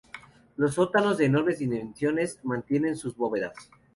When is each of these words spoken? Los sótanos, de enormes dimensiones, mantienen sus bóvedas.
Los 0.57 0.73
sótanos, 0.73 1.19
de 1.19 1.25
enormes 1.25 1.59
dimensiones, 1.59 2.39
mantienen 2.41 2.95
sus 2.97 3.15
bóvedas. 3.15 3.69